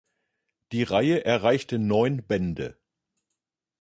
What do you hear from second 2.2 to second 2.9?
Bände.